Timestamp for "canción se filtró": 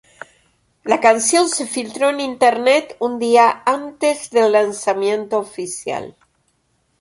0.99-2.09